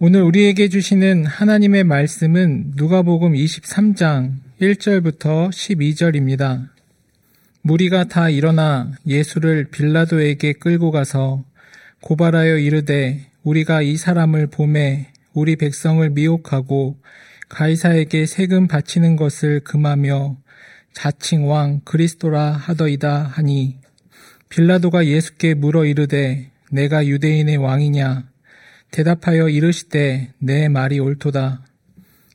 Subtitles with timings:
[0.00, 6.68] 오늘 우리에게 주시는 하나님의 말씀은 누가복음 23장 1절부터 12절입니다.
[7.62, 11.44] 무리가 다 일어나 예수를 빌라도에게 끌고 가서
[12.00, 16.98] 고발하여 이르되 우리가 이 사람을 봄에 우리 백성을 미혹하고
[17.48, 20.36] 가이사에게 세금 바치는 것을 금하며
[20.92, 23.78] 자칭 왕 그리스도라 하더이다 하니
[24.48, 28.33] 빌라도가 예수께 물어 이르되 내가 유대인의 왕이냐
[28.94, 31.62] 대답하여 이르시되 내 말이 옳도다.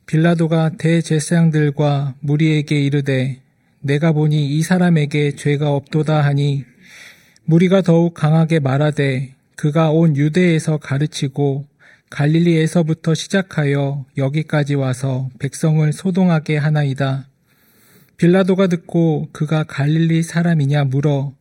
[0.05, 3.41] 빌라도가 대제사장들과 무리에게 이르되
[3.79, 6.65] 내가 보니 이 사람에게 죄가 없도다 하니
[7.45, 11.65] 무리가 더욱 강하게 말하되 그가 온 유대에서 가르치고
[12.09, 17.29] 갈릴리에서부터 시작하여 여기까지 와서 백성을 소동하게 하나이다.
[18.17, 21.31] 빌라도가 듣고 그가 갈릴리 사람이냐 물어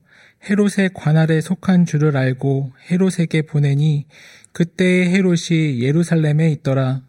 [0.49, 4.07] 헤롯의 관할에 속한 줄을 알고 헤롯에게 보내니
[4.59, 7.03] 그때의 헤롯이 예루살렘에 있더라.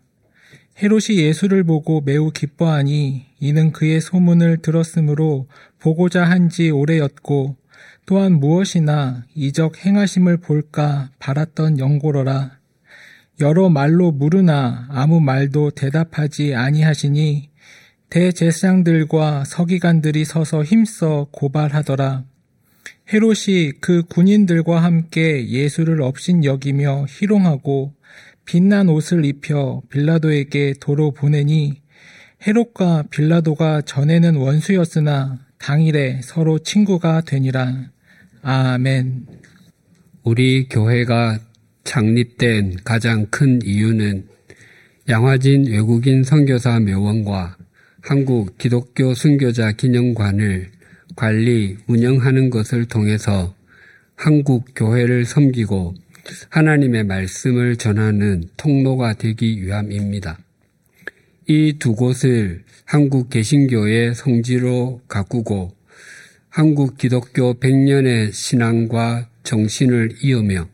[0.84, 5.48] 헤롯이 예수를 보고 매우 기뻐하니 이는 그의 소문을 들었으므로
[5.80, 7.56] 보고자 한 지 오래였고
[8.06, 12.60] 또한 무엇이나 이적 행하심을 볼까 바랐던 영고로라.
[13.40, 17.50] 여러 말로 물으나 아무 말도 대답하지 아니하시니
[18.12, 22.29] 대제사장들과 서기관들이 서서 힘써 고발하더라.
[23.12, 27.96] 헤롯이 그 군인들과 함께 예수를 업신 여기며 희롱하고
[28.46, 31.82] 빛난 옷을 입혀 빌라도에게 도로 보내니
[32.46, 37.90] 헤롯과 빌라도가 전에는 원수였으나 당일에 서로 친구가 되니라.
[38.44, 39.26] 아멘.
[40.24, 41.40] 우리 교회가
[41.84, 44.28] 창립된 가장 큰 이유는
[45.10, 47.58] 양화진 외국인 선교사 묘원과
[48.02, 50.79] 한국 기독교 순교자 기념관을
[51.20, 53.54] 관리, 운영하는 것을 통해서
[54.16, 55.94] 한국 교회를 섬기고
[56.48, 60.40] 하나님의 말씀을 전하는 통로가 되기 위함입니다.
[61.46, 65.76] 이 두 곳을 한국 개신교의 성지로 가꾸고
[66.48, 70.70] 한국 기독교 100년의 신앙과 정신을 이으며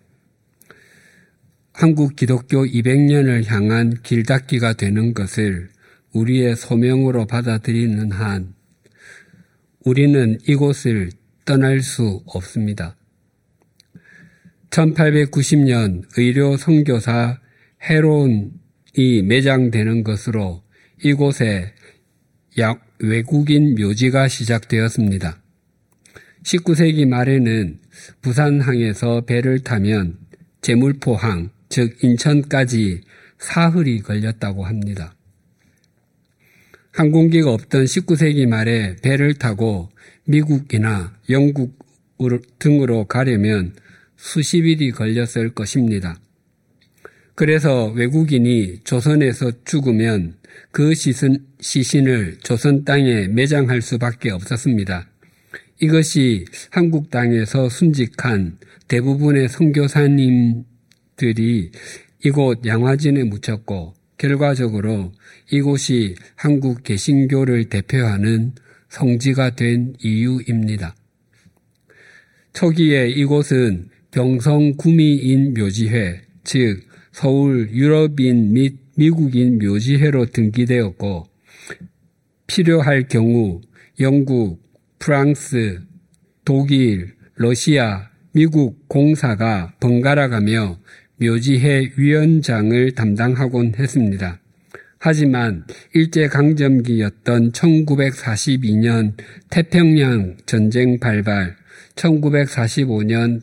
[1.73, 5.69] 한국 기독교 200년을 향한 길닫기가 되는 것을
[6.13, 8.54] 우리의 소명으로 받아들이는 한
[9.85, 11.11] 우리는 이곳을
[11.45, 12.97] 떠날 수 없습니다.
[14.71, 17.39] 1890년 의료 선교사
[17.87, 20.63] 헤론이 매장되는 것으로
[21.03, 21.71] 이곳에
[22.57, 25.39] 약 외국인 묘지가 시작되었습니다.
[26.43, 27.79] 19세기 말에는
[28.21, 30.17] 부산항에서 배를 타면
[30.61, 33.01] 제물포항, 즉 인천까지
[33.37, 35.15] 사흘이 걸렸다고 합니다.
[36.95, 39.89] 항공기가 없던 19세기 말에 배를 타고
[40.23, 41.77] 미국이나 영국
[42.57, 43.73] 등으로 가려면
[44.15, 46.17] 수십 일이 걸렸을 것입니다.
[47.35, 50.35] 그래서 외국인이 조선에서 죽으면
[50.71, 55.09] 그 시신, 시신을 조선 땅에 매장할 수밖에 없었습니다.
[55.81, 58.57] 이것이 한국 땅에서 순직한
[58.87, 60.63] 대부분의 선교사님들이
[62.23, 65.11] 이곳 양화진에 묻혔고 결과적으로
[65.51, 68.53] 이곳이 한국 개신교를 대표하는
[68.89, 70.95] 성지가 된 이유입니다.
[72.53, 76.81] 초기에 이곳은 병성 구미인 묘지회, 즉
[77.11, 81.27] 서울 유럽인 및 미국인 묘지회로 등기되었고
[82.47, 83.61] 필요할 경우
[83.99, 84.61] 영국,
[84.99, 85.81] 프랑스,
[86.45, 90.77] 독일, 러시아, 미국 공사가 번갈아 가며
[91.17, 94.39] 묘지회 위원장을 담당하곤 했습니다.
[94.99, 99.13] 하지만 일제강점기였던 1942년
[99.49, 101.55] 태평양 전쟁 발발,
[101.95, 103.41] 1945년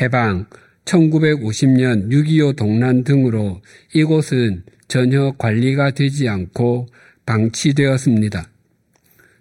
[0.00, 0.46] 해방,
[0.84, 3.60] 1950년 6.25 동란 등으로
[3.94, 6.88] 이곳은 전혀 관리가 되지 않고
[7.26, 8.48] 방치되었습니다.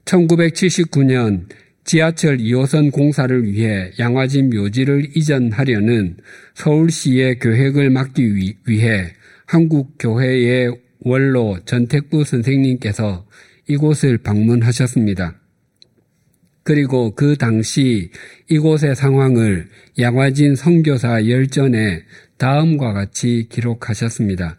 [0.06, 1.46] 1979년
[1.88, 6.18] 지하철 2호선 공사를 위해 양화진 묘지를 이전하려는
[6.54, 9.14] 서울시의 계획을 막기 위해
[9.46, 13.26] 한국교회의 원로 전택부 선생님께서
[13.70, 15.40] 이곳을 방문하셨습니다.
[16.64, 18.12] 그리고 그 당시
[18.50, 22.04] 이곳의 상황을 양화진 선교사 열전에
[22.36, 24.58] 다음과 같이 기록하셨습니다.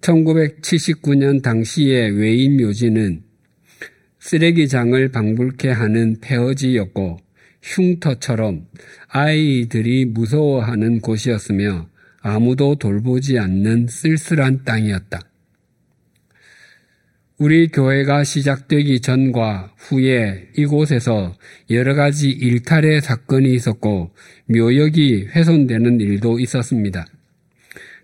[0.00, 3.29] 1979년 당시의 외인 묘지는
[4.20, 7.18] 쓰레기장을 방불케 하는 폐허지였고
[7.62, 8.66] 흉터처럼
[9.08, 11.88] 아이들이 무서워하는 곳이었으며
[12.22, 15.20] 아무도 돌보지 않는 쓸쓸한 땅이었다.
[17.38, 21.34] 우리 교회가 시작되기 전과 후에 이곳에서
[21.70, 24.10] 여러 가지 일탈의 사건이 있었고
[24.46, 27.06] 묘역이 훼손되는 일도 있었습니다.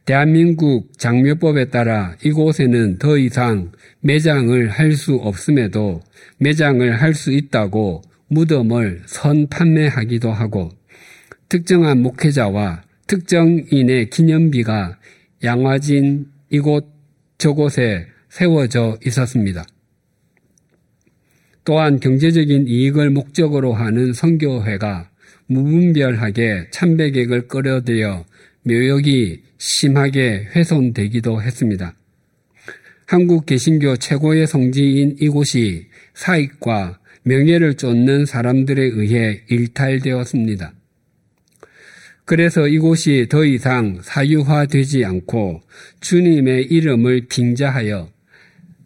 [0.06, 6.00] 대한민국 장묘법에 따라 이곳에는 더 이상 매장을 할 수 없음에도
[6.38, 10.70] 매장을 할 수 있다고 무덤을 선 판매하기도 하고
[11.48, 14.96] 특정한 목회자와 특정인의 기념비가
[15.42, 16.86] 양화진 이곳
[17.38, 19.66] 저곳에 세워져 있었습니다.
[21.64, 25.10] 또한 경제적인 이익을 목적으로 하는 선교회가
[25.48, 28.24] 무분별하게 참배객을 끌어들여
[28.66, 31.94] 묘역이 심하게 훼손되기도 했습니다.
[33.06, 40.72] 한국 개신교 최고의 성지인 이곳이 사익과 명예를 쫓는 사람들에 의해 일탈되었습니다.
[42.24, 45.62] 그래서 이곳이 더 이상 사유화되지 않고
[46.00, 48.10] 주님의 이름을 빙자하여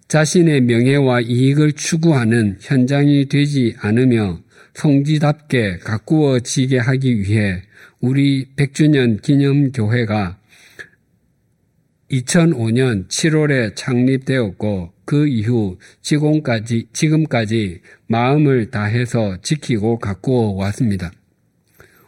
[0.08, 4.42] 자신의 명예와 이익을 추구하는 현장이 되지 않으며
[4.74, 7.62] 성지답게 가꾸어지게 하기 위해
[8.00, 10.38] 우리 100주년 기념교회가
[12.10, 21.12] 2005년 7월에 창립되었고 그 이후 지금까지, 지금까지 마음을 다해서 지키고 가꾸어 왔습니다.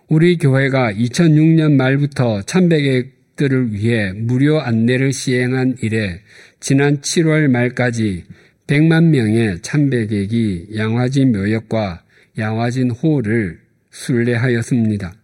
[0.09, 6.21] 우리 교회가 2006년 말부터 참배객들을 위해 무료 안내를 시행한 이래
[6.59, 8.25] 지난 7월 말까지
[8.67, 12.03] 100만 명의 참배객이 양화진 묘역과
[12.39, 13.61] 양화진 호를
[13.91, 15.22] 순례하였습니다.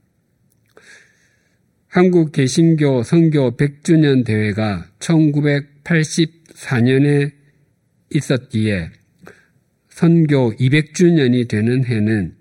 [1.98, 7.32] 한국 개신교 선교 100주년 대회가 1984년에
[8.14, 8.90] 있었기에
[9.88, 12.36] 선교 200주년이 되는 해는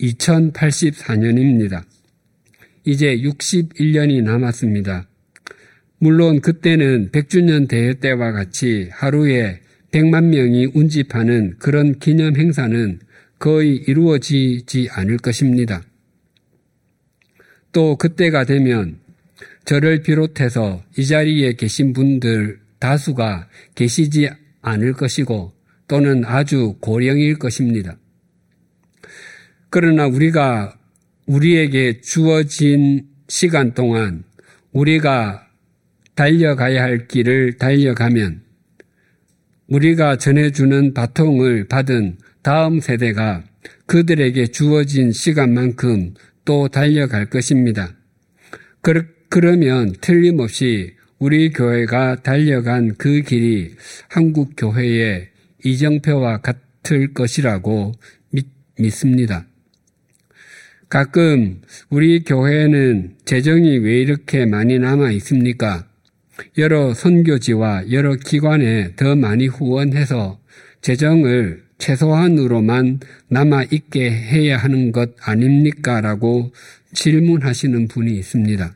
[0.00, 1.84] 2084년입니다.
[2.86, 5.06] 이제 61년이 남았습니다.
[5.98, 9.60] 물론 그때는 100주년 대회 때와 같이 하루에
[9.90, 13.00] 100만 명이 운집하는 그런 기념 행사는
[13.38, 15.82] 거의 이루어지지 않을 것입니다.
[17.74, 18.98] 또 그때가 되면
[19.66, 24.30] 저를 비롯해서 이 자리에 계신 분들 다수가 계시지
[24.62, 25.52] 않을 것이고
[25.88, 27.96] 또는 아주 고령일 것입니다.
[29.70, 30.78] 그러나 우리가
[31.26, 34.22] 우리에게 주어진 시간 동안
[34.72, 35.48] 우리가
[36.14, 38.42] 달려가야 할 길을 달려가면
[39.66, 43.42] 우리가 전해주는 바통을 받은 다음 세대가
[43.86, 47.94] 그들에게 주어진 시간만큼 또 달려갈 것입니다.
[49.28, 53.74] 그러면 틀림없이 우리 교회가 달려간 그 길이
[54.08, 55.30] 한국 교회의
[55.64, 57.92] 이정표와 같을 것이라고
[58.30, 58.46] 믿,
[58.78, 59.46] 믿습니다.
[60.88, 65.88] 가끔 우리 교회에는 재정이 왜 이렇게 많이 남아 있습니까?
[66.58, 70.40] 여러 선교지와 여러 기관에 더 많이 후원해서
[70.82, 76.00] 재정을 최소한으로만 남아 있게 해야 하는 것 아닙니까?
[76.00, 76.52] 라고
[76.92, 78.74] 질문하시는 분이 있습니다.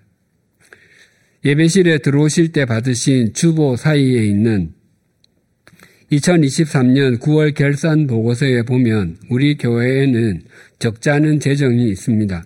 [1.45, 4.73] 예배실에 들어오실 때 받으신 주보 사이에 있는
[6.11, 10.43] 2023년 9월 결산 보고서에 보면 우리 교회에는
[10.79, 12.45] 적지 않은 재정이 있습니다.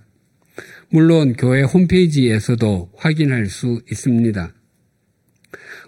[0.90, 4.52] 물론 교회 홈페이지에서도 확인할 수 있습니다.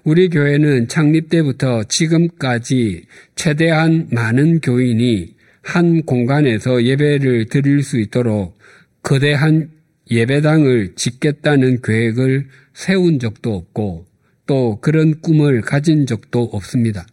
[0.05, 3.05] 우리 교회는 창립 때부터 지금까지
[3.37, 8.59] 최대한 많은 교인이 한 공간에서 예배를 드릴 수 있도록
[9.03, 9.71] 거대한
[10.11, 14.05] 예배당을 짓겠다는 계획을 세운 적도 없고
[14.47, 17.07] 또 그런 꿈을 가진 적도 없습니다.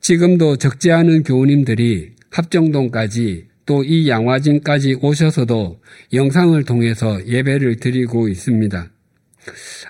[0.00, 5.80] 지금도 적지 않은 교우님들이 합정동까지 또 이 양화진까지 오셔서도
[6.14, 8.90] 영상을 통해서 예배를 드리고 있습니다.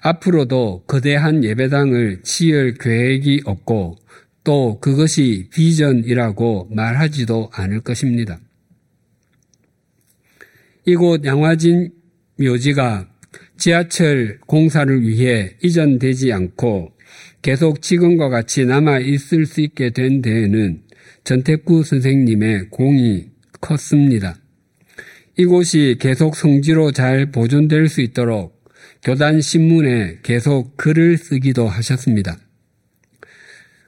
[0.02, 3.96] 앞으로도 거대한 예배당을 지을 계획이 없고
[4.44, 8.38] 또 그것이 비전이라고 말하지도 않을 것입니다.
[10.86, 11.90] 이곳 양화진
[12.38, 13.08] 묘지가
[13.58, 16.92] 지하철 공사를 위해 이전되지 않고
[17.42, 20.82] 계속 지금과 같이 남아 있을 수 있게 된 데에는
[21.24, 23.26] 전태구 선생님의 공이
[23.60, 24.36] 컸습니다.
[25.36, 28.57] 이곳이 계속 성지로 잘 보존될 수 있도록
[29.08, 32.36] 교단 신문에 계속 글을 쓰기도 하셨습니다.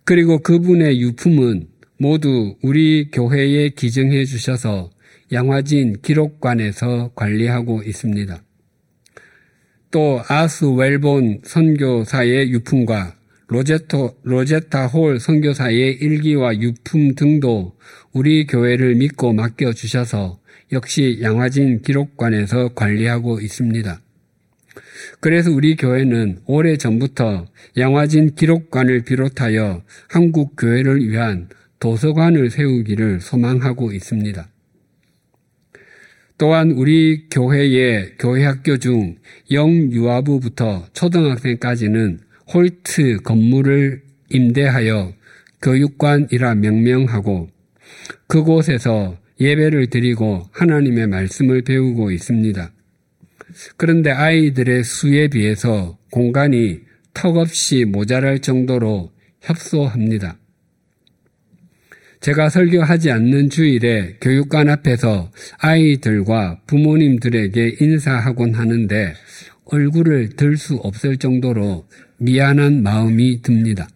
[0.05, 4.91] 그리고 그분의 유품은 모두 우리 교회에 기증해 주셔서
[5.31, 8.43] 양화진 기록관에서 관리하고 있습니다.
[9.91, 13.15] 또 아스 웰본 선교사의 유품과
[13.49, 17.77] 로제토, 로제타 홀 선교사의 일기와 유품 등도
[18.15, 20.41] 우리 교회를 믿고 맡겨주셔서
[20.73, 24.01] 역시 양화진 기록관에서 관리하고 있습니다.
[25.21, 34.49] 그래서 우리 교회는 오래 전부터 양화진 기록관을 비롯하여 한국 교회를 위한 도서관을 세우기를 소망하고 있습니다.
[36.39, 39.17] 또한 우리 교회의 교회 학교 중
[39.51, 42.21] 영유아부부터 초등학생까지는
[42.53, 45.13] 홀트 건물을 임대하여
[45.61, 47.49] 교육관이라 명명하고
[48.27, 52.73] 그곳에서 예배를 드리고 하나님의 말씀을 배우고 있습니다.
[53.77, 56.81] 그런데 아이들의 수에 비해서 공간이
[57.15, 60.39] 턱없이 모자랄 정도로 협소합니다.
[62.21, 69.15] 제가 설교하지 않는 주일에 교육관 앞에서 아이들과 부모님들에게 인사하곤 하는데
[69.65, 71.87] 얼굴을 들 수 없을 정도로
[72.19, 73.89] 미안한 마음이 듭니다.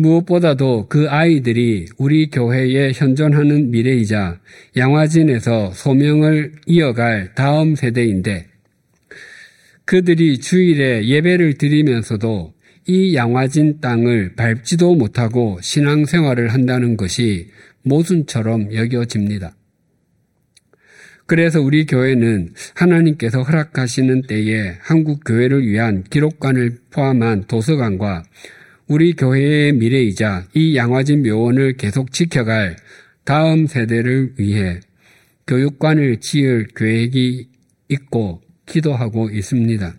[0.00, 4.40] 무엇보다도 그 아이들이 우리 교회에 현존하는 미래이자
[4.76, 8.46] 양화진에서 소명을 이어갈 다음 세대인데
[9.84, 12.54] 그들이 주일에 예배를 드리면서도
[12.86, 17.48] 이 양화진 땅을 밟지도 못하고 신앙생활을 한다는 것이
[17.82, 19.54] 모순처럼 여겨집니다.
[21.26, 28.24] 그래서 우리 교회는 하나님께서 허락하시는 때에 한국 교회를 위한 기록관을 포함한 도서관과
[28.90, 32.74] 우리 교회의 미래이자 이 양화진 묘원을 계속 지켜갈
[33.22, 34.80] 다음 세대를 위해
[35.46, 37.50] 교육관을 지을 계획이
[37.88, 39.94] 있고 기도하고 있습니다.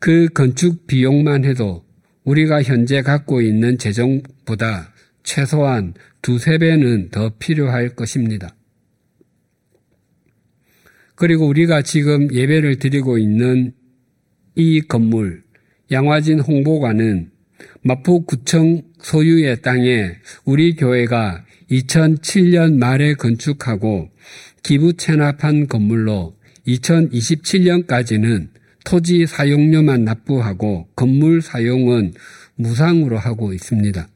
[0.00, 1.84] 그 건축 비용만 해도
[2.24, 4.92] 우리가 현재 갖고 있는 재정보다
[5.22, 8.56] 최소한 두세 배는 더 필요할 것입니다.
[11.14, 13.72] 그리고 우리가 지금 예배를 드리고 있는
[14.56, 15.44] 이 건물,
[15.92, 17.31] 양화진 홍보관은
[17.82, 20.12] 마포구청 소유의 땅에
[20.44, 24.10] 우리 교회가 2007년 말에 건축하고
[24.62, 28.48] 기부 체납한 건물로 2027년까지는
[28.84, 32.12] 토지 사용료만 납부하고 건물 사용은
[32.56, 34.08] 무상으로 하고 있습니다.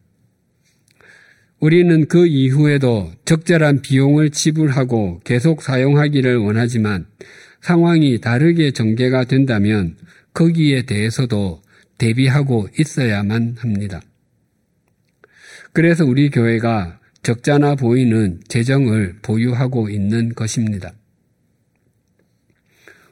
[1.59, 7.07] 우리는 그 이후에도 적절한 비용을 지불하고 계속 사용하기를 원하지만
[7.62, 9.97] 상황이 다르게 전개가 된다면
[10.35, 11.62] 거기에 대해서도
[11.99, 14.00] 대비하고 있어야만 합니다.
[15.73, 20.93] 그래서 우리 교회가 적잖아 보이는 재정을 보유하고 있는 것입니다.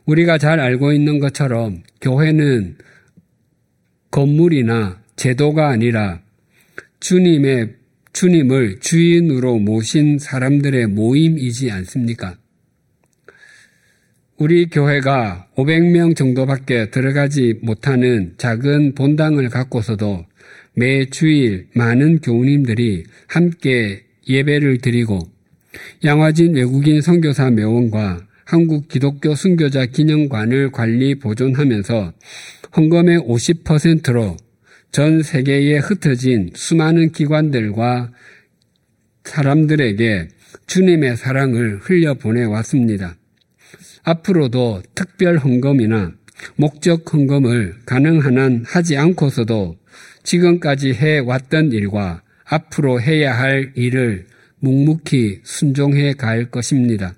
[0.06, 2.76] 우리가 잘 알고 있는 것처럼 교회는
[4.10, 6.20] 건물이나 제도가 아니라
[7.00, 7.74] 주님의
[8.12, 12.38] 주님을 주인으로 모신 사람들의 모임이지 않습니까?
[14.36, 20.24] 우리 교회가 500명 정도밖에 들어가지 못하는 작은 본당을 갖고서도
[20.74, 25.20] 매 주일 많은 교우님들이 함께 예배를 드리고
[26.04, 32.12] 양화진 외국인 선교사 묘원과 한국 기독교 순교자 기념관을 관리 보존하면서
[32.76, 34.36] 헌금의 50%로
[34.90, 38.10] 전 세계에 흩어진 수많은 기관들과
[39.22, 40.28] 사람들에게
[40.66, 43.16] 주님의 사랑을 흘려보내 왔습니다.
[44.04, 46.12] 앞으로도 특별 헌금이나
[46.56, 49.76] 목적 헌금을 가능한 한 하지 않고서도
[50.22, 54.26] 지금까지 해왔던 일과 앞으로 해야 할 일을
[54.60, 57.14] 묵묵히 순종해 갈 것입니다.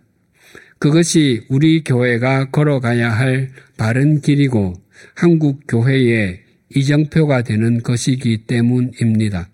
[0.79, 4.75] 그것이 우리 교회가 걸어가야 할 바른 길이고
[5.15, 6.41] 한국 교회의
[6.75, 9.49] 이정표가 되는 것이기 때문입니다.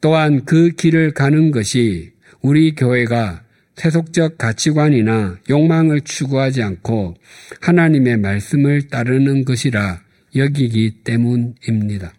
[0.00, 3.44] 또한 그 길을 가는 것이 우리 교회가
[3.80, 7.14] 세속적 가치관이나 욕망을 추구하지 않고
[7.62, 10.02] 하나님의 말씀을 따르는 것이라
[10.36, 12.12] 여기기 때문입니다.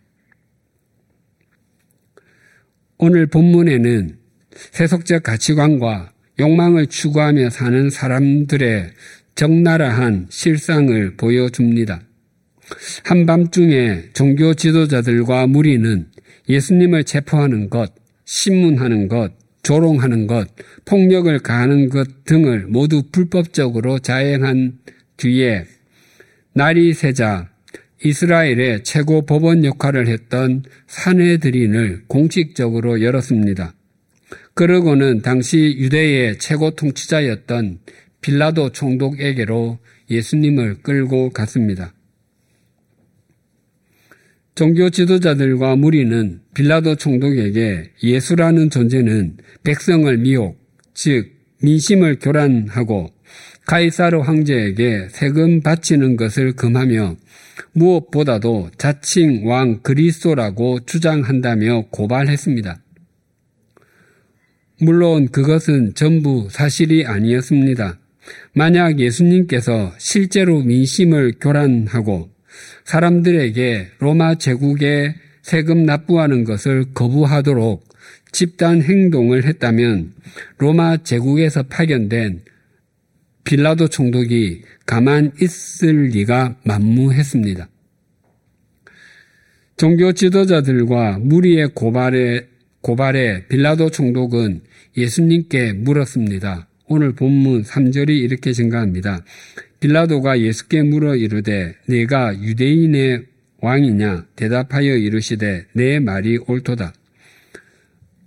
[2.98, 4.18] 오늘 본문에는
[4.72, 8.90] 세속적 가치관과 욕망을 추구하며 사는 사람들의
[9.36, 12.02] 적나라한 실상을 보여줍니다.
[13.04, 16.08] 한밤중에 종교 지도자들과 무리는
[16.50, 17.94] 예수님을 체포하는 것,
[18.26, 20.48] 신문하는 것, 조롱하는 것,
[20.86, 24.80] 폭력을 가하는 것 등을 모두 불법적으로 자행한
[25.18, 25.66] 뒤에
[26.54, 27.50] 날이 새자
[28.04, 33.76] 이스라엘의 최고 법원 역할을 했던 사내들인을 공식적으로 열었습니다.
[34.54, 37.80] 그러고는 당시 유대의 최고 통치자였던
[38.22, 41.94] 빌라도 총독에게로 예수님을 끌고 갔습니다.
[44.54, 50.60] 종교 지도자들과 무리는 빌라도 총독에게 예수라는 존재는 백성을 미혹,
[50.94, 51.32] 즉
[51.62, 53.12] 민심을 교란하고
[53.66, 57.16] 카이사르 황제에게 세금 바치는 것을 금하며
[57.74, 62.82] 무엇보다도 자칭 왕 그리스도라고 주장한다며 고발했습니다.
[64.82, 68.00] 물론 그것은 전부 사실이 아니었습니다.
[68.54, 72.31] 만약 예수님께서 실제로 민심을 교란하고
[72.86, 77.84] 사람들에게 로마 제국에 세금 납부하는 것을 거부하도록
[78.32, 80.14] 집단 행동을 했다면
[80.58, 82.42] 로마 제국에서 파견된
[83.44, 87.68] 빌라도 총독이 가만 있을 리가 만무했습니다.
[89.78, 92.48] 종교 지도자들과 무리의 고발에,
[92.82, 94.62] 고발에 빌라도 총독은
[94.96, 96.68] 예수님께 물었습니다.
[96.86, 99.24] 오늘 본문 3절이 이렇게 증가합니다.
[99.82, 103.26] 빌라도가 예수께 물어 이르되 내가 유대인의
[103.62, 106.94] 왕이냐 대답하여 이르시되 내 말이 옳도다.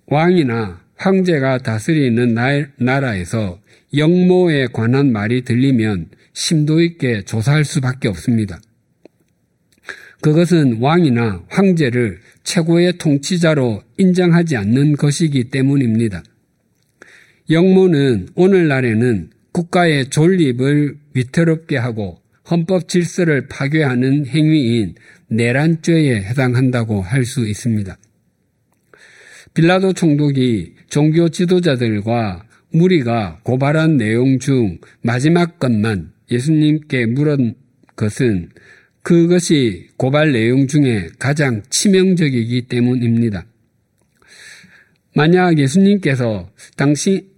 [0.07, 2.35] 왕이나 황제가 다스리는
[2.77, 3.61] 나라에서
[3.97, 8.61] 영모에 관한 말이 들리면 심도 있게 조사할 수밖에 없습니다.
[10.21, 16.25] 그것은 왕이나 황제를 최고의 통치자로 인정하지 않는 것이기 때문입니다.
[17.51, 24.95] 영모는 오늘날에는 국가의 존립을 위태롭게 하고 헌법 질서를 파괴하는 행위인
[25.29, 27.97] 내란죄에 해당한다고 할 수 있습니다.
[29.55, 37.55] 빌라도 총독이 종교 지도자들과 무리가 고발한 내용 중 마지막 것만 예수님께 물은
[37.97, 38.51] 것은
[39.03, 43.47] 그것이 고발 내용 중에 가장 치명적이기 때문입니다.
[45.15, 47.29] 만약 예수님께서 당신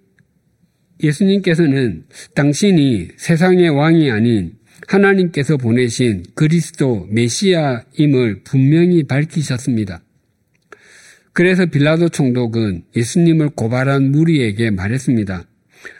[1.03, 4.55] 예수님께서는 당신이 세상의 왕이 아닌
[4.87, 10.03] 하나님께서 보내신 그리스도 메시아임을 분명히 밝히셨습니다.
[11.33, 15.45] 그래서 빌라도 총독은 예수님을 고발한 무리에게 말했습니다.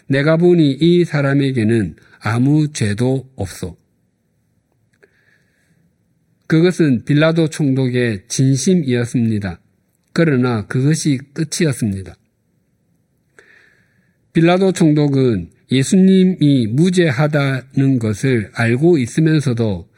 [0.09, 3.77] 내가 보니 이 사람에게는 아무 죄도 없소.
[6.47, 9.61] 그것은 빌라도 총독의 진심이었습니다.
[10.13, 12.15] 그러나 그것이 끝이었습니다.
[14.37, 19.89] 빌라도 총독은 예수님이 무죄하다는 것을 알고 있으면서도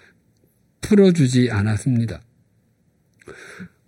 [0.80, 2.22] 풀어주지 않았습니다.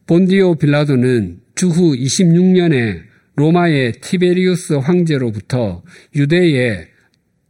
[0.08, 3.02] 본디오 빌라도는 주후 26년에
[3.36, 5.84] 로마의 티베리우스 황제로부터
[6.16, 6.88] 유대의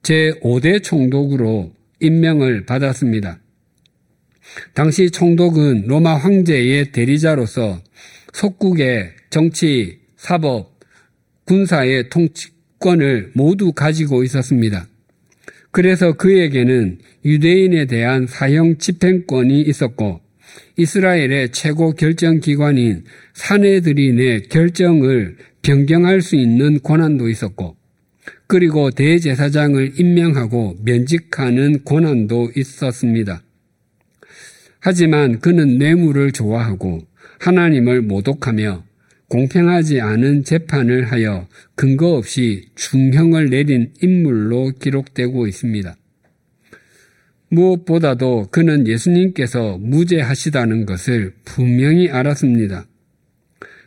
[0.02, 3.40] 제5대 총독으로 임명을 받았습니다.
[4.75, 7.82] 당시 총독은 로마 황제의 대리자로서
[8.34, 10.78] 속국의 정치, 사법,
[11.47, 14.86] 군사의 통치 권을 모두 가지고 있었습니다.
[15.71, 20.21] 그래서 그에게는 유대인에 대한 사형 집행권이 있었고
[20.76, 27.76] 이스라엘의 최고 결정 기관인 사내들인의 결정을 변경할 수 있는 권한도 있었고
[28.47, 33.43] 그리고 대제사장을 임명하고 면직하는 권한도 있었습니다.
[34.80, 37.02] 하지만 그는 뇌물을 좋아하고
[37.38, 38.89] 하나님을 모독하며
[39.30, 45.95] 공평하지 않은 재판을 하여 근거 없이 중형을 내린 인물로 기록되고 있습니다.
[47.50, 52.86] 무엇보다도 그는 예수님께서 무죄하시다는 것을 분명히 알았습니다.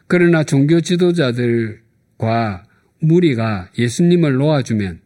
[0.07, 2.63] 그러나 종교 지도자들과
[2.99, 5.01] 무리가 예수님을 놓아주면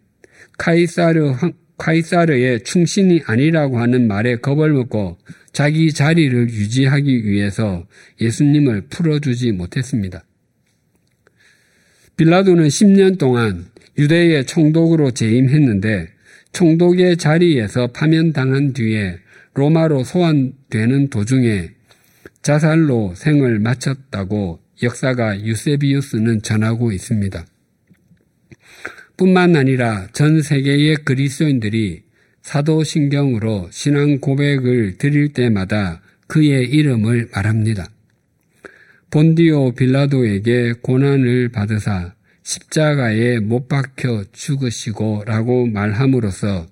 [0.60, 1.34] 카이사르,
[1.80, 5.18] 카이사르의 충신이 아니라고 하는 말에 겁을 먹고
[5.52, 7.88] 자기 자리를 유지하기 위해서
[8.22, 10.27] 예수님을 풀어주지 못했습니다.
[12.18, 16.10] 빌라도는 10년 동안 유대의 총독으로 재임했는데
[16.52, 19.20] 총독의 자리에서 파면당한 뒤에
[19.54, 21.70] 로마로 소환되는 도중에
[22.42, 27.46] 자살로 생을 마쳤다고 역사가 유세비우스는 전하고 있습니다.
[29.16, 32.04] 뿐만 아니라 전 세계의 그리스도인들이
[32.42, 37.90] 사도신경으로 신앙 고백을 드릴 때마다 그의 이름을 말합니다.
[39.10, 46.68] 본디오 빌라도에게 고난을 받으사 십자가에 못 박혀 죽으시고 라고 말함으로써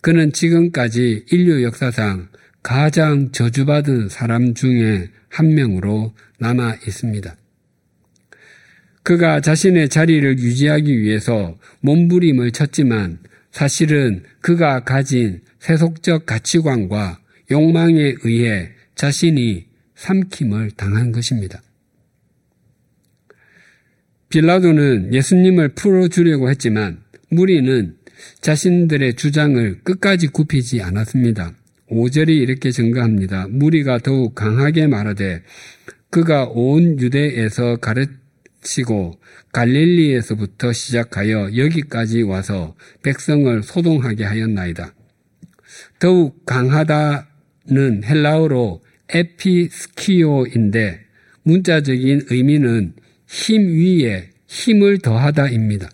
[0.00, 2.28] 그는 지금까지 인류 역사상
[2.64, 7.36] 가장 저주받은 사람 중에 한 명으로 남아 있습니다.
[9.04, 13.20] 그가 자신의 자리를 유지하기 위해서 몸부림을 쳤지만
[13.52, 17.20] 사실은 그가 가진 세속적 가치관과
[17.52, 21.62] 욕망에 의해 자신이 삼킴을 당한 것입니다.
[24.28, 26.98] 빌라도는 예수님을 풀어주려고 했지만
[27.30, 27.96] 무리는
[28.40, 31.52] 자신들의 주장을 끝까지 굽히지 않았습니다.
[31.90, 33.46] 5절이 이렇게 증가합니다.
[33.48, 35.42] 무리가 더욱 강하게 말하되
[36.10, 39.18] 그가 온 유대에서 가르치고
[39.52, 44.92] 갈릴리에서부터 시작하여 여기까지 와서 백성을 소동하게 하였나이다.
[45.98, 51.00] 더욱 강하다는 헬라어로 에피스키오인데
[51.42, 52.94] 문자적인 의미는
[53.36, 55.90] 힘 위에 힘을 더하다입니다.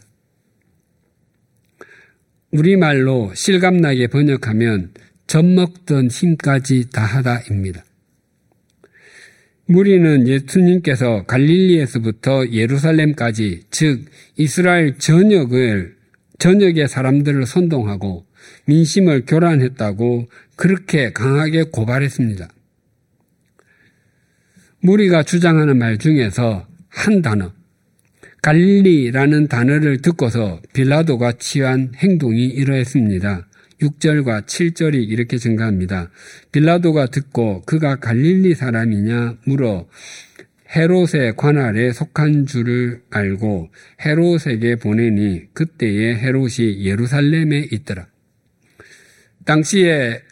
[2.53, 4.93] 우리말로 실감나게 번역하면
[5.27, 7.85] 젖먹던 힘까지 다하다입니다.
[9.67, 14.05] 무리는 예수님께서 갈릴리에서부터 예루살렘까지 즉
[14.37, 15.97] 이스라엘 전역을
[16.39, 18.25] 전역의 사람들을 선동하고
[18.67, 22.49] 민심을 교란했다고 그렇게 강하게 고발했습니다.
[24.81, 27.53] 무리가 주장하는 말 중에서 한 단어,
[28.43, 33.49] 갈릴리라는 단어를 듣고서 빌라도가 취한 행동이 이러했습니다.
[33.81, 36.11] 6절과 7절이 이렇게 증가합니다.
[36.53, 39.89] 빌라도가 듣고 그가 갈릴리 사람이냐 물어
[40.75, 43.71] 헤롯의 관할에 속한 줄을 알고
[44.05, 48.07] 헤롯에게 보내니 그때에 헤롯이 예루살렘에 있더라.
[49.45, 50.23] 당시에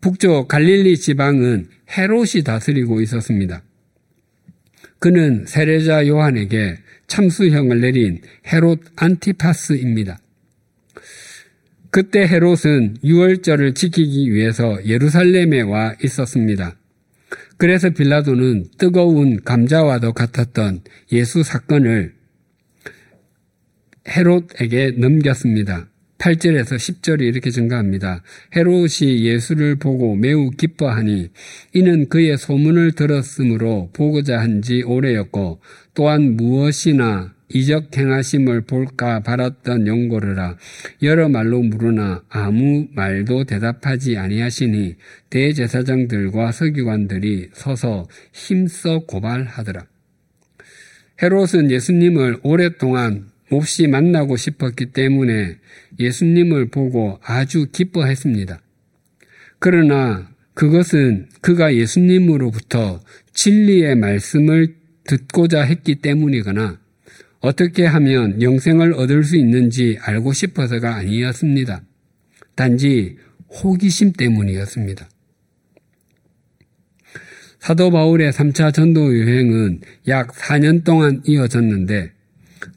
[0.00, 3.62] 북쪽 갈릴리 지방은 헤롯이 다스리고 있었습니다.
[5.04, 10.18] 그는 세례자 요한에게 참수형을 내린 헤롯 안티파스입니다.
[11.90, 16.78] 그때 헤롯은 유월절을 지키기 위해서 예루살렘에 와 있었습니다.
[17.58, 20.80] 그래서 빌라도는 뜨거운 감자와도 같았던
[21.12, 22.14] 예수 사건을
[24.08, 25.86] 헤롯에게 넘겼습니다.
[26.24, 28.22] 8절에서 10절이 이렇게 증가합니다.
[28.56, 31.28] 헤롯이 예수를 보고 매우 기뻐하니
[31.74, 35.60] 이는 그의 소문을 들었으므로 보고자 한 지 오래였고
[35.92, 40.56] 또한 무엇이나 이적 행하심을 볼까 바랐던 연고르라
[41.02, 44.94] 여러 말로 물으나 아무 말도 대답하지 아니하시니
[45.28, 49.84] 대제사장들과 서기관들이 서서 힘써 고발하더라.
[51.22, 55.56] 헤롯은 예수님을 오랫동안 몹시 만나고 싶었기 때문에
[56.00, 58.60] 예수님을 보고 아주 기뻐했습니다.
[59.60, 63.00] 그러나 그것은 그가 예수님으로부터
[63.32, 66.80] 진리의 말씀을 듣고자 했기 때문이거나
[67.38, 71.82] 어떻게 하면 영생을 얻을 수 있는지 알고 싶어서가 아니었습니다.
[72.56, 73.18] 단지
[73.50, 75.08] 호기심 때문이었습니다.
[77.60, 82.12] 사도 바울의 3차 전도 여행은 약 4년 동안 이어졌는데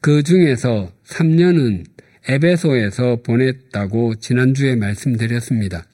[0.02, 1.86] 그 중에서 3년은
[2.30, 5.86] 에베소에서 보냈다고 지난주에 말씀드렸습니다.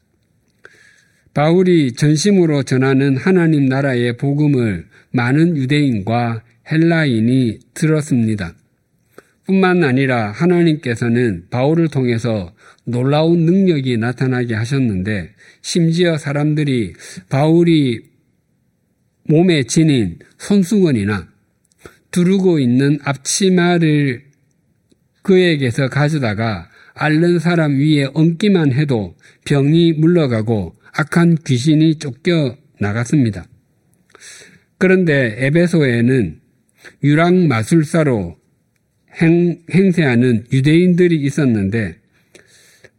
[1.34, 8.56] 바울이 전심으로 전하는 하나님 나라의 복음을 많은 유대인과 헬라인이 들었습니다.
[9.46, 12.54] 뿐만 아니라 하나님께서는 바울을 통해서
[12.86, 16.94] 놀라운 능력이 나타나게 하셨는데 심지어 사람들이
[17.30, 18.02] 바울이
[19.26, 21.33] 몸에 지닌 손수건이나
[22.14, 24.24] 두르고 있는 앞치마를
[25.24, 33.46] 그에게서 가져다가 앓는 사람 위에 얹기만 해도 병이 물러가고 악한 귀신이 쫓겨 나갔습니다.
[34.78, 36.40] 그런데 에베소에는
[37.04, 38.38] 유랑 마술사로
[39.22, 41.98] 행, 행세하는 유대인들이 있었는데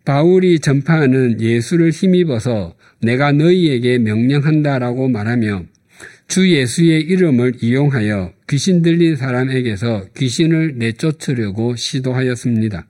[0.05, 5.66] 바울이 전파하는 예수를 힘입어서 내가 너희에게 명령한다라고 말하며
[6.26, 12.87] 주 예수의 이름을 이용하여 귀신 들린 사람에게서 귀신을 내쫓으려고 시도하였습니다.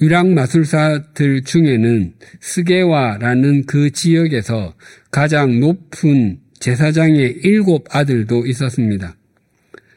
[0.00, 4.74] 유락 마술사들 중에는 스게와라는 그 지역에서
[5.10, 9.16] 가장 높은 제사장의 일곱 아들도 있었습니다.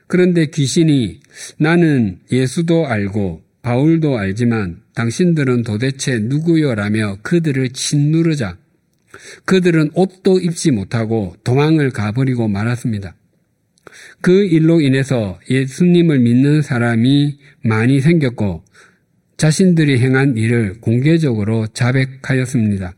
[0.07, 1.19] 그런데 귀신이
[1.57, 8.57] 나는 예수도 알고 바울도 알지만 당신들은 도대체 누구요라며 그들을 짓누르자
[9.45, 13.15] 그들은 옷도 입지 못하고 도망을 가버리고 말았습니다.
[14.21, 18.63] 그 일로 인해서 예수님을 믿는 사람이 많이 생겼고
[19.38, 22.93] 자신들이 행한 일을 공개적으로 자백하였습니다.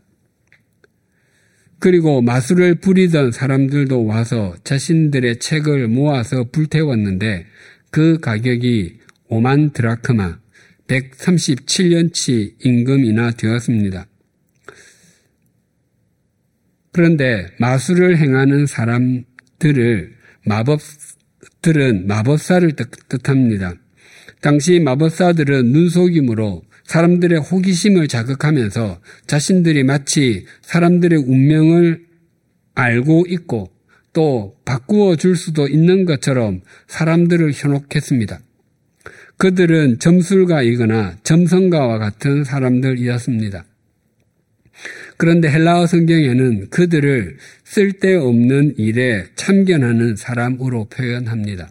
[1.80, 7.46] 그리고 마술을 부리던 사람들도 와서 자신들의 책을 모아서 불태웠는데
[7.90, 8.98] 그 가격이
[9.30, 10.38] 5만 드라크마,
[10.88, 14.06] 137년치 임금이나 되었습니다.
[16.92, 22.72] 그런데 마술을 행하는 사람들을 마법들은 마법사를
[23.08, 23.74] 뜻합니다.
[24.40, 32.06] 당시 마법사들은 눈속임으로 사람들의 호기심을 자극하면서 자신들이 마치 사람들의 운명을
[32.74, 33.70] 알고 있고
[34.12, 38.40] 또 바꾸어 줄 수도 있는 것처럼 사람들을 현혹했습니다.
[39.36, 43.64] 그들은 점술가이거나 점성가와 같은 사람들이었습니다.
[45.18, 51.68] 그런데 헬라어 성경에는 그들을 쓸데없는 일에 참견하는 사람으로 표현합니다.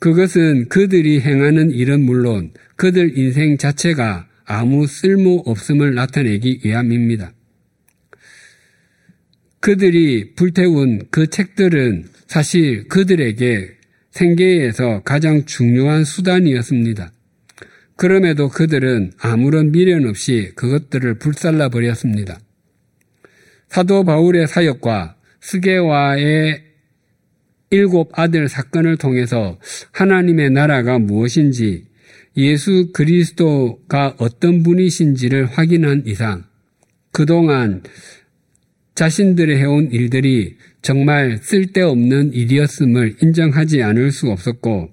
[0.00, 7.32] 그것은 그들이 행하는 일은 물론 그들 인생 자체가 아무 쓸모 없음을 나타내기 위함입니다.
[9.60, 13.70] 그들이 불태운 그 책들은 사실 그들에게
[14.10, 17.12] 생계에서 가장 중요한 수단이었습니다.
[17.98, 22.38] 그럼에도 그들은 아무런 미련 없이 그것들을 불살라 버렸습니다.
[23.68, 26.62] 사도 바울의 사역과 스게와의
[27.70, 29.58] 일곱 아들 사건을 통해서
[29.90, 31.86] 하나님의 나라가 무엇인지
[32.36, 36.44] 예수 그리스도가 어떤 분이신지를 확인한 이상
[37.10, 37.82] 그동안
[38.94, 44.90] 자신들의 해온 일들이 정말 쓸데없는 일이었음을 인정하지 않을 수 없었고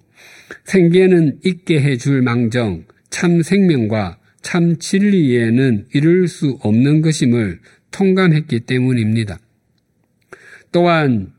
[0.64, 2.84] 생계는 있게 해줄 망정
[3.16, 9.40] 참 생명과 참 진리에는 이룰 수 없는 것임을 통감했기 때문입니다.
[10.74, 11.32] 또한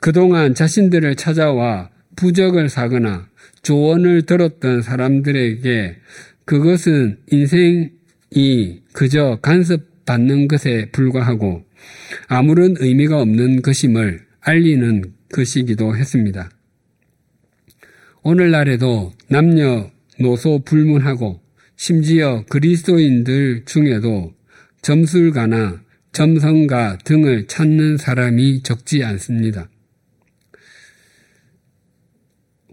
[0.00, 3.26] 그동안 자신들을 찾아와 부적을 사거나
[3.62, 5.96] 조언을 들었던 사람들에게
[6.44, 11.64] 그것은 인생이 그저 간섭받는 것에 불과하고
[12.28, 16.50] 아무런 의미가 없는 것임을 알리는 것이기도 했습니다.
[18.22, 21.40] 오늘날에도 남녀 노소 불문하고
[21.76, 24.32] 심지어 그리스도인들 중에도
[24.82, 29.68] 점술가나 점성가 등을 찾는 사람이 적지 않습니다.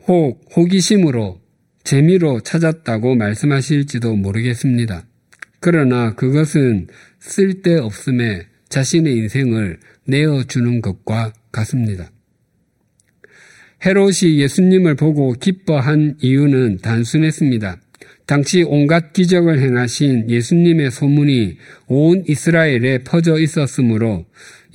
[0.07, 1.41] 혹 호기심으로
[1.83, 5.05] 재미로 찾았다고 말씀하실지도 모르겠습니다.
[5.59, 6.87] 그러나 그것은
[7.19, 12.11] 쓸데없음에 자신의 인생을 내어주는 것과 같습니다.
[13.83, 17.81] 헤롯이 예수님을 보고 기뻐한 이유는 단순했습니다.
[18.27, 24.25] 당시 온갖 기적을 행하신 예수님의 소문이 온 이스라엘에 퍼져 있었으므로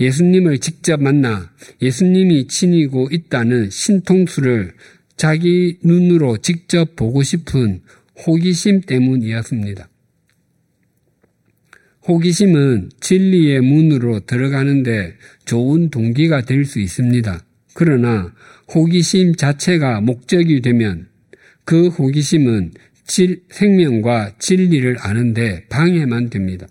[0.01, 4.73] 예수님을 직접 만나 예수님이 지니고 있다는 신통수를
[5.17, 7.81] 자기 눈으로 직접 보고 싶은
[8.27, 9.89] 호기심 때문이었습니다.
[12.09, 15.15] 호기심은 진리의 문으로 들어가는데
[15.45, 17.43] 좋은 동기가 될 수 있습니다.
[17.73, 18.33] 그러나
[18.75, 21.09] 호기심 자체가 목적이 되면
[21.65, 22.73] 그 호기심은
[23.07, 26.67] 질, 생명과 진리를 아는데 방해만 됩니다.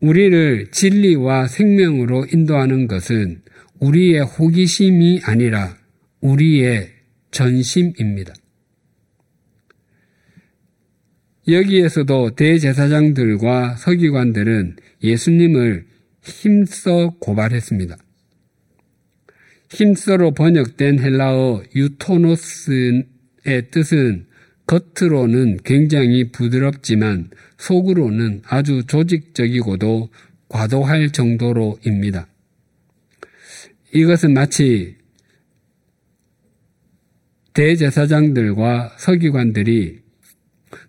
[0.00, 3.42] 우리를 진리와 생명으로 인도하는 것은
[3.80, 5.76] 우리의 호기심이 아니라
[6.20, 6.90] 우리의
[7.30, 8.34] 전심입니다.
[11.48, 15.86] 여기에서도 대제사장들과 서기관들은 예수님을
[16.22, 17.96] 힘써 고발했습니다.
[19.70, 23.04] 힘써로 번역된 헬라어 유토노스의
[23.70, 24.26] 뜻은
[24.66, 30.10] 겉으로는 굉장히 부드럽지만 속으로는 아주 조직적이고도
[30.48, 32.28] 과도할 정도로입니다.
[33.94, 34.96] 이것은 마치
[37.54, 40.00] 대제사장들과 서기관들이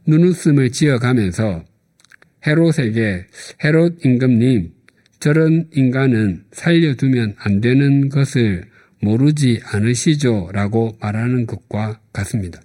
[0.06, 1.64] 눈웃음을 지어가면서
[2.46, 3.26] 헤롯에게
[3.64, 4.74] 헤롯 임금님
[5.20, 8.66] 저런 인간은 살려두면 안 되는 것을
[9.02, 10.50] 모르지 않으시죠?
[10.54, 12.62] 라고 말하는 것과 같습니다.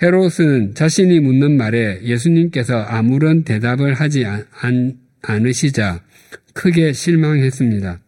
[0.00, 4.24] 헤롯은 자신이 묻는 말에 예수님께서 아무런 대답을 하지
[5.22, 6.04] 않으시자
[6.54, 8.00] 크게 실망했습니다.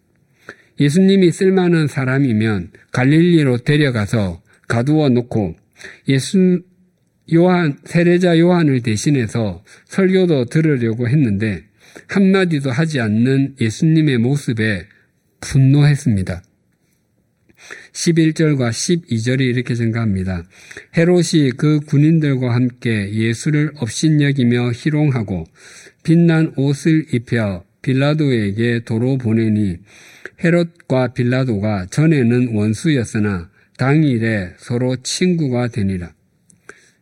[0.79, 5.57] 예수님이 쓸만한 사람이면 갈릴리로 데려가서 가두어 놓고
[6.09, 6.63] 예수
[7.35, 11.70] 요한 세례자 요한을 대신해서 설교도 들으려고 했는데
[12.09, 14.87] 한마디도 하지 않는 예수님의 모습에
[15.41, 16.43] 분노했습니다.
[17.93, 20.45] 11절과 12절이 이렇게 증가합니다.
[20.97, 25.45] 헤롯이 그 군인들과 함께 예수를 업신여기며 희롱하고
[26.03, 29.79] 빛난 옷을 입혀 빌라도에게 도로 보내니
[30.43, 36.13] 헤롯과 빌라도가 전에는 원수였으나 당일에 서로 친구가 되니라.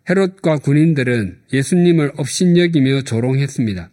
[0.09, 3.91] 헤롯과 군인들은 예수님을 업신여기며 조롱했습니다.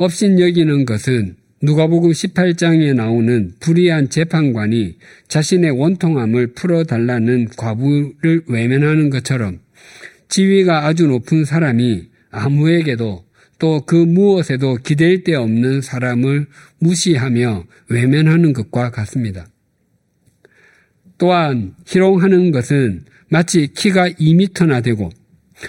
[0.00, 4.96] 업신여기는 것은 누가복음 18장에 나오는 불의한 재판관이
[5.28, 9.60] 자신의 원통함을 풀어달라는 과부를 외면하는 것처럼
[10.30, 13.26] 지위가 아주 높은 사람이 아무에게도
[13.58, 16.46] 또 그 무엇에도 기댈 데 없는 사람을
[16.78, 19.48] 무시하며 외면하는 것과 같습니다.
[21.18, 25.10] 또한 희롱하는 것은 마치 키가 2미터나 되고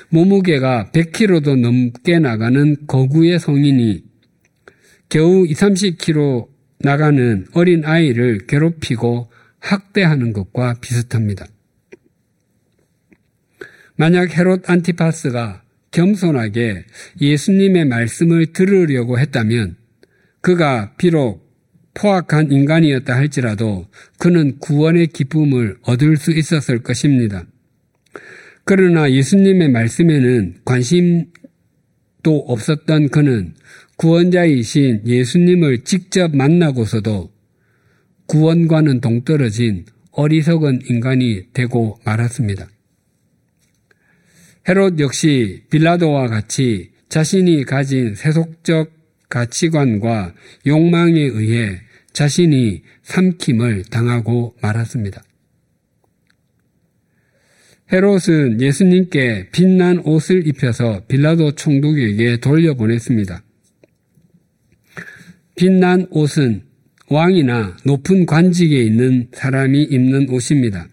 [0.07, 4.10] 몸무게가 100kg도 넘게 나가는 거구의 성인이
[5.11, 6.47] 겨우 20, 30kg
[6.79, 11.45] 나가는 어린 아이를 괴롭히고 학대하는 것과 비슷합니다.
[13.97, 16.85] 만약 헤롯 안티파스가 겸손하게
[17.19, 19.75] 예수님의 말씀을 들으려고 했다면
[20.39, 21.45] 그가 비록
[21.93, 27.43] 포악한 인간이었다 할지라도 그는 구원의 기쁨을 얻을 수 있었을 것입니다.
[28.63, 31.25] 그러나 예수님의 말씀에는 관심도
[32.47, 33.55] 없었던 그는
[34.01, 37.31] 구원자이신 예수님을 직접 만나고서도
[38.25, 42.67] 구원과는 동떨어진 어리석은 인간이 되고 말았습니다.
[44.67, 48.91] 헤롯 역시 빌라도와 같이 자신이 가진 세속적
[49.29, 50.33] 가치관과
[50.65, 51.77] 욕망에 의해
[52.11, 55.21] 자신이 삼킴을 당하고 말았습니다.
[57.93, 63.43] 헤롯은 예수님께 빛난 옷을 입혀서 빌라도 총독에게 돌려보냈습니다.
[65.61, 66.63] 빛난 옷은
[67.09, 70.87] 왕이나 높은 관직에 있는 사람이 입는 옷입니다.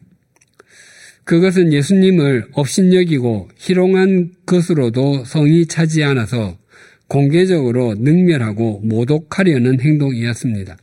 [1.24, 6.58] 그것은 예수님을 업신여기고 희롱한 것으로도 성이 차지 않아서
[7.06, 10.76] 공개적으로 능멸하고 모독하려는 행동이었습니다.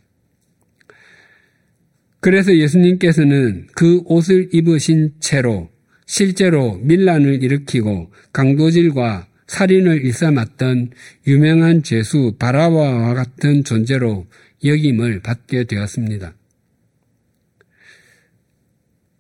[2.21, 5.69] 그래서 예수님께서는 그 옷을 입으신 채로
[6.07, 10.91] 실제로 밀란을 일으키고 강도질과 살인을 일삼았던
[11.27, 14.27] 유명한 죄수 바라바와 같은 존재로
[14.63, 16.34] 역임을 받게 되었습니다.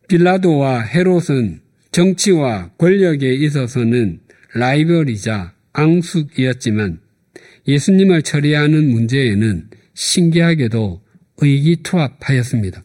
[0.07, 1.61] 빌라도와 헤롯은
[1.91, 4.19] 정치와 권력에 있어서는
[4.53, 6.99] 라이벌이자 앙숙이었지만
[7.67, 11.01] 예수님을 처리하는 문제에는 신기하게도
[11.37, 12.83] 의기투합하였습니다.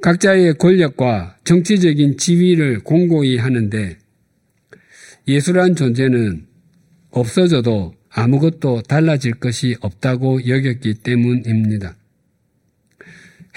[0.00, 3.98] 각자의 권력과 정치적인 지위를 공고히 하는데
[5.28, 6.46] 예수란 존재는
[7.10, 11.96] 없어져도 아무것도 달라질 것이 없다고 여겼기 때문입니다.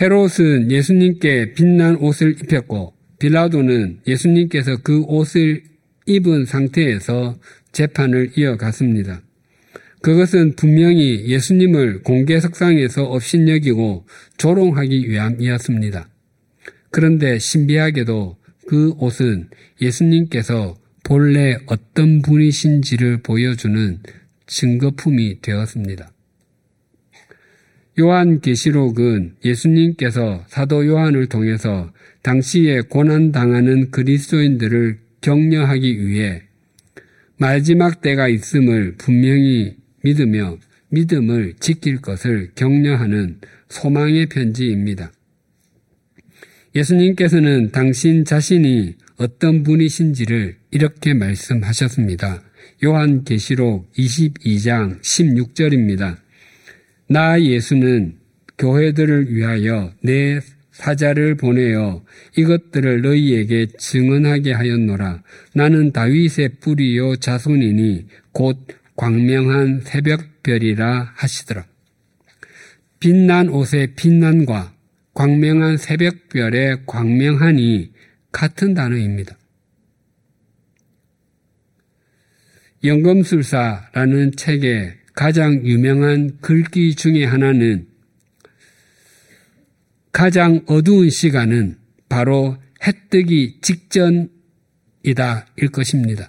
[0.02, 5.64] 헤롯은 예수님께 빛난 옷을 입혔고 빌라도는 예수님께서 그 옷을
[6.08, 7.40] 입은 상태에서
[7.72, 9.22] 재판을 이어갔습니다.
[10.02, 14.08] 그것은 분명히 예수님을 공개석상에서 업신여기고
[14.38, 16.10] 조롱하기 위함이었습니다.
[16.90, 24.00] 그런데 신비하게도 그 옷은 예수님께서 본래 어떤 분이신지를 보여주는
[24.48, 26.12] 증거품이 되었습니다.
[28.00, 31.92] 요한 계시록은 예수님께서 사도 요한을 통해서
[32.24, 36.44] 당시에 고난당하는 그리스도인들을 격려하기 위해
[37.38, 40.58] 마지막 때가 있음을 분명히 믿으며
[40.90, 45.12] 믿음을 지킬 것을 격려하는 소망의 편지입니다.
[46.76, 52.42] 예수님께서는 당신 자신이 어떤 분이신지를 이렇게 말씀하셨습니다.
[52.84, 56.18] 요한 계시록 22장 16절입니다.
[57.08, 58.18] 나 예수는
[58.58, 60.40] 교회들을 위하여 내
[60.72, 62.04] 사자를 보내어
[62.38, 65.22] 이것들을 너희에게 증언하게 하였노라.
[65.54, 68.58] 나는 다윗의 뿌리요 자손이니 곧
[68.96, 71.66] 광명한 새벽별이라 하시더라.
[73.00, 74.74] 빛난 옷의 빛난과
[75.14, 77.92] 광명한 새벽별의 광명한이
[78.32, 79.41] 같은 단어입니다.
[82.84, 87.88] 영검술사라는 책의 가장 유명한 글귀 중의 하나는
[90.12, 91.78] 가장 어두운 시간은
[92.10, 94.30] 바로 해 뜨기 직전이다
[95.58, 96.28] 일 것입니다.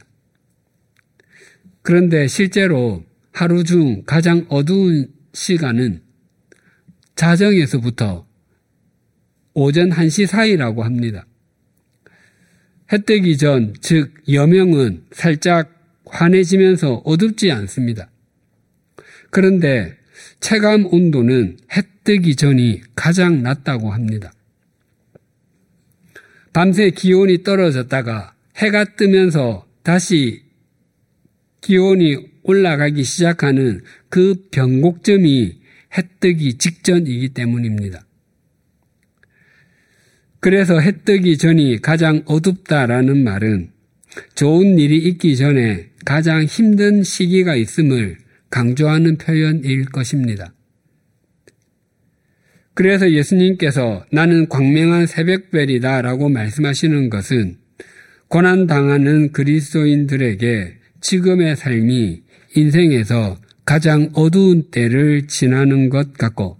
[1.80, 6.02] 그런데 실제로 하루 중 가장 어두운 시간은
[7.16, 8.26] 자정에서부터
[9.54, 11.26] 오전 1시 사이라고 합니다.
[12.92, 15.71] 해 뜨기 전, 즉, 여명은 살짝
[16.12, 18.10] 환해지면서 어둡지 않습니다.
[19.30, 19.96] 그런데
[20.40, 24.32] 체감 온도는 해 뜨기 전이 가장 낮다고 합니다.
[26.52, 30.42] 밤새 기온이 떨어졌다가 해가 뜨면서 다시
[31.62, 35.60] 기온이 올라가기 시작하는 그 변곡점이
[35.96, 38.04] 해 뜨기 직전이기 때문입니다.
[40.40, 43.70] 그래서 해 뜨기 전이 가장 어둡다라는 말은
[44.34, 48.16] 좋은 일이 있기 전에 가장 힘든 시기가 있음을
[48.50, 50.52] 강조하는 표현일 것입니다.
[52.74, 57.56] 그래서 예수님께서 나는 광명한 새벽별이다 라고 말씀하시는 것은
[58.28, 62.22] 고난당하는 그리스도인들에게 지금의 삶이
[62.56, 66.58] 인생에서 가장 어두운 때를 지나는 것 같고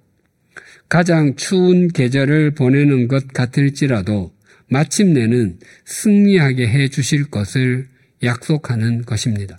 [0.89, 4.33] 가장 추운 계절을 보내는 것 같을지라도
[4.69, 7.89] 마침내는 승리하게 해 주실 것을
[8.23, 9.59] 약속하는 것입니다.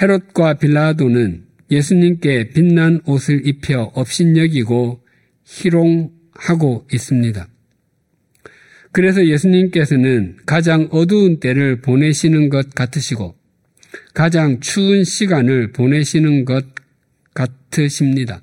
[0.00, 5.00] 헤롯과 빌라도는 예수님께 빛난 옷을 입혀 업신여기고
[5.44, 7.48] 희롱하고 있습니다.
[8.92, 13.34] 그래서 예수님께서는 가장 어두운 때를 보내시는 것 같으시고
[14.12, 16.66] 가장 추운 시간을 보내시는 것
[17.32, 18.42] 같으십니다.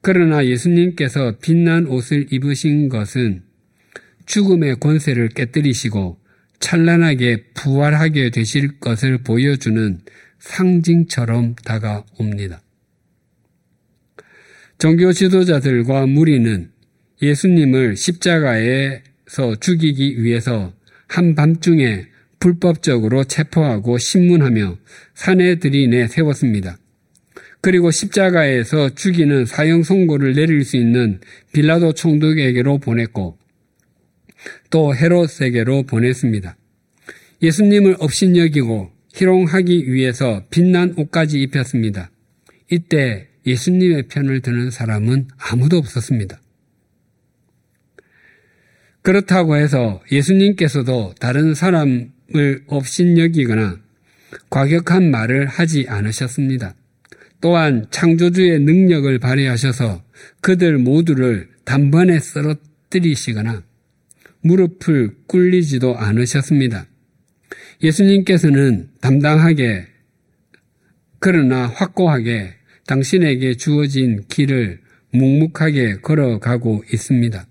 [0.00, 3.42] 그러나 예수님께서 빛난 옷을 입으신 것은
[4.24, 6.21] 죽음의 권세를 깨뜨리시고
[6.62, 10.00] 찬란하게 부활하게 되실 것을 보여주는
[10.38, 12.62] 상징처럼 다가옵니다.
[14.78, 16.70] 종교 지도자들과 무리는
[17.20, 20.72] 예수님을 십자가에서 죽이기 위해서
[21.08, 22.06] 한밤중에
[22.38, 24.78] 불법적으로 체포하고 신문하며
[25.58, 26.78] 들이내 세웠습니다.
[27.60, 31.20] 그리고 십자가에서 죽이는 사형 선고를 내릴 수 있는
[31.52, 33.41] 빌라도 총독에게로 보냈고
[34.70, 36.56] 또 헤롯에게로 보냈습니다.
[37.42, 42.10] 예수님을 업신여기고 희롱하기 위해서 빛난 옷까지 입혔습니다.
[42.70, 46.40] 이때 예수님의 편을 드는 사람은 아무도 없었습니다.
[49.02, 53.80] 그렇다고 해서 예수님께서도 다른 사람을 업신여기거나
[54.48, 56.74] 과격한 말을 하지 않으셨습니다.
[57.40, 60.04] 또한 창조주의 능력을 발휘하셔서
[60.40, 63.64] 그들 모두를 단번에 쓰러뜨리시거나
[64.42, 66.86] 무릎을 꿇리지도 않으셨습니다.
[67.82, 69.86] 예수님께서는 담당하게
[71.18, 72.54] 그러나 확고하게
[72.86, 74.80] 당신에게 주어진 길을
[75.12, 77.46] 묵묵하게 걸어가고 있습니다.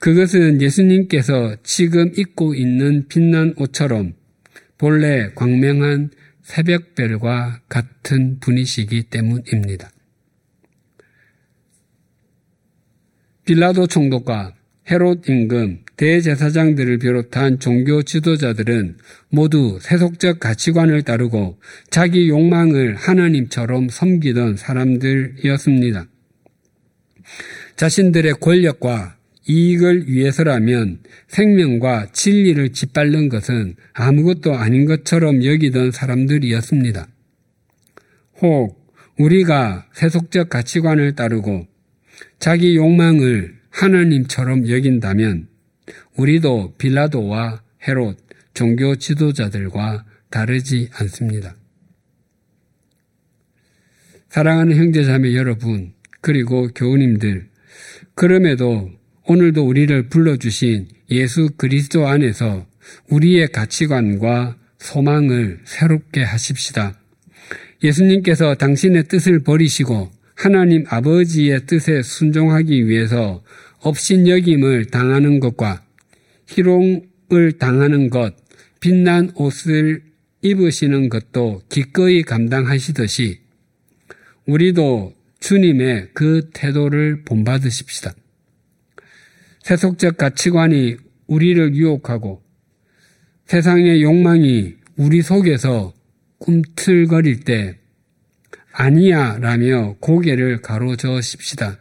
[0.00, 4.14] 그것은 예수님께서 지금 입고 있는 빛난 옷처럼
[4.76, 6.10] 본래 광명한
[6.42, 9.90] 새벽별과 같은 분이시기 때문입니다.
[13.44, 14.54] 빌라도 총독과
[14.90, 18.96] 헤롯 임금, 대제사장들을 비롯한 종교 지도자들은
[19.28, 21.58] 모두 세속적 가치관을 따르고
[21.90, 26.06] 자기 욕망을 하나님처럼 섬기던 사람들이었습니다.
[27.76, 29.16] 자신들의 권력과
[29.46, 37.06] 이익을 위해서라면 생명과 진리를 짓밟는 것은 아무것도 아닌 것처럼 여기던 사람들이었습니다.
[38.40, 38.82] 혹
[39.18, 41.66] 우리가 세속적 가치관을 따르고
[42.38, 45.48] 자기 욕망을 하나님처럼 여긴다면
[46.16, 48.16] 우리도 빌라도와 헤롯
[48.54, 51.56] 종교 지도자들과 다르지 않습니다.
[54.28, 57.48] 사랑하는 형제자매 여러분, 그리고 교우님들,
[58.14, 58.90] 그럼에도
[59.26, 62.66] 오늘도 우리를 불러주신 예수 그리스도 안에서
[63.10, 66.98] 우리의 가치관과 소망을 새롭게 하십시다.
[67.82, 70.10] 예수님께서 당신의 뜻을 버리시고
[70.42, 73.44] 하나님 아버지의 뜻에 순종하기 위해서
[73.78, 75.84] 업신여김을 당하는 것과
[76.48, 78.34] 희롱을 당하는 것,
[78.80, 80.02] 빛난 옷을
[80.40, 83.38] 입으시는 것도 기꺼이 감당하시듯이
[84.46, 88.12] 우리도 주님의 그 태도를 본받으십시다.
[89.62, 90.96] 세속적 가치관이
[91.28, 92.42] 우리를 유혹하고
[93.46, 95.94] 세상의 욕망이 우리 속에서
[96.38, 97.78] 꿈틀거릴 때
[98.72, 101.78] 아니야 라며 고개를 가로저십시다.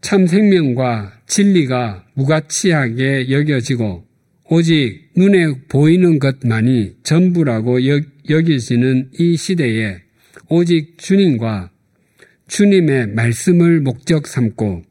[0.00, 4.06] 참 생명과 진리가 무가치하게 여겨지고
[4.48, 7.80] 오직 눈에 보이는 것만이 전부라고
[8.28, 10.02] 여겨지는 이 시대에
[10.48, 11.70] 오직 주님과
[12.46, 14.82] 주님의 말씀을 목적 삼고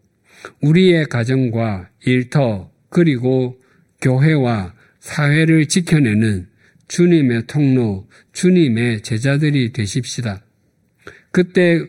[0.62, 3.58] 우리의 가정과 일터 그리고
[4.02, 6.48] 교회와 사회를 지켜내는
[6.88, 10.44] 주님의 통로, 주님의 제자들이 되십시다.
[11.32, 11.82] 그때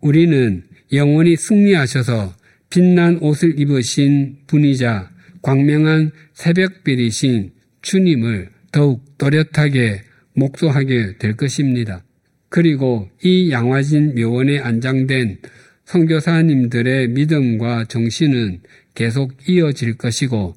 [0.00, 0.62] 우리는
[0.92, 2.34] 영원히 승리하셔서
[2.70, 5.10] 빛난 옷을 입으신 분이자
[5.42, 10.02] 광명한 새벽별이신 주님을 더욱 또렷하게
[10.34, 12.04] 목소하게 될 것입니다.
[12.48, 15.38] 그리고 이 양화진 묘원에 안장된
[15.84, 18.60] 선교사님들의 믿음과 정신은
[18.94, 20.54] 계속 이어질 것이고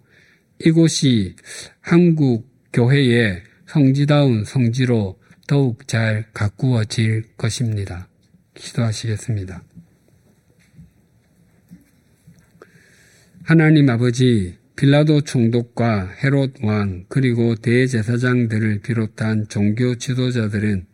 [0.66, 1.36] 이곳이
[1.82, 8.08] 한국 교회의 성지다운 성지로 더욱 잘 가꾸어질 것입니다.
[8.56, 9.62] 기도하시겠습니다.
[13.44, 20.88] 하나님 아버지 빌라도 총독과 헤롯 왕 그리고 대제사장들을 비롯한 종교 지도자들은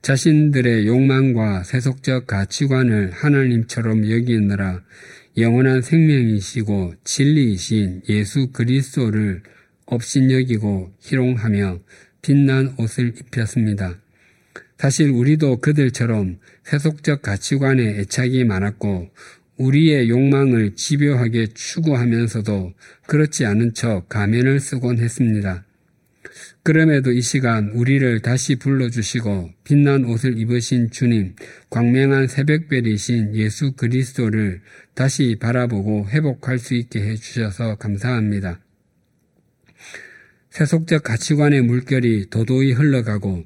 [0.00, 4.82] 자신들의 욕망과 세속적 가치관을 하나님처럼 여기느라
[5.36, 9.42] 영원한 생명이시고 진리이신 예수 그리스도를
[9.90, 11.80] 업신여기고 희롱하며
[12.22, 13.98] 빛난 옷을 입혔습니다.
[14.78, 19.10] 사실 우리도 그들처럼 세속적 가치관에 애착이 많았고
[19.56, 22.74] 우리의 욕망을 집요하게 추구하면서도
[23.06, 25.64] 그렇지 않은 척 가면을 쓰곤 했습니다.
[26.62, 31.34] 그럼에도 이 시간 우리를 다시 불러주시고 빛난 옷을 입으신 주님,
[31.70, 34.60] 광명한 새벽별이신 예수 그리스도를
[34.94, 38.60] 다시 바라보고 회복할 수 있게 해주셔서 감사합니다.
[40.58, 43.44] 세속적 가치관의 물결이 도도히 흘러가고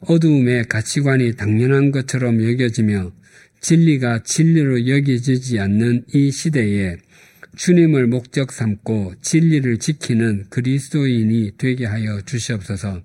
[0.00, 3.12] 어두움의 가치관이 당연한 것처럼 여겨지며
[3.60, 6.96] 진리가 진리로 여겨지지 않는 이 시대에
[7.56, 13.02] 주님을 목적 삼고 진리를 지키는 그리스도인이 되게 하여 주시옵소서.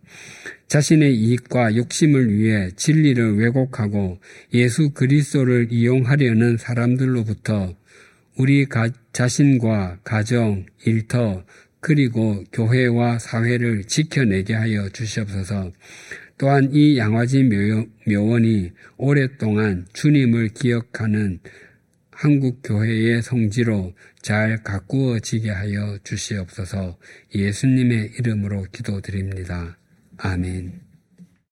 [0.70, 4.22] 자신의 이익과 욕심을 위해 진리를 왜곡하고
[4.54, 7.76] 예수 그리스도를 이용하려는 사람들로부터
[8.38, 11.44] 우리 가, 자신과 가정, 일터,
[11.82, 15.72] 그리고 교회와 사회를 지켜내게 하여 주시옵소서.
[16.38, 17.44] 또한 이 양화지
[18.08, 21.40] 묘원이 오랫동안 주님을 기억하는
[22.12, 26.98] 한국 교회의 성지로 잘 가꾸어지게 하여 주시옵소서
[27.34, 29.78] 예수님의 이름으로 기도드립니다.
[30.18, 30.91] 아멘.